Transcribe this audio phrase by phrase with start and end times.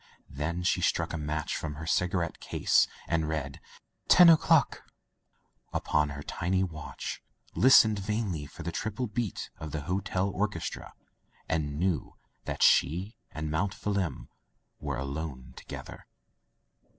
[0.31, 3.59] Then she struck a match from her cigarette case, and read
[4.07, 4.81] "ten o'clock,
[5.71, 7.21] upon her tiny watch,
[7.53, 10.95] listened vainly for the triple beat of the hotel orches tra,
[11.47, 14.27] and knew that she and Mount Phelim
[14.79, 16.07] were alone together.